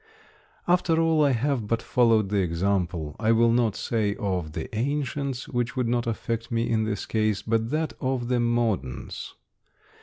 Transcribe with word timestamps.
After 0.67 0.99
all, 0.99 1.23
I 1.23 1.33
have 1.33 1.67
but 1.67 1.79
followed 1.83 2.29
the 2.29 2.39
example, 2.41 3.15
I 3.19 3.31
will 3.31 3.51
not 3.51 3.75
say 3.75 4.15
of 4.15 4.53
the 4.53 4.67
ancients, 4.75 5.47
which 5.47 5.75
would 5.75 5.87
not 5.87 6.07
affect 6.07 6.49
me 6.51 6.67
in 6.67 6.85
this 6.85 7.05
case, 7.05 7.43
but 7.43 7.69
that 7.69 7.93
of 8.01 8.27
the 8.27 8.39
moderns. 8.39 9.35